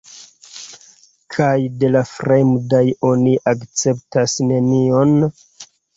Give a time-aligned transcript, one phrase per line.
[1.35, 1.51] Kaj
[1.83, 5.15] de la fremdaj oni akceptas nenion?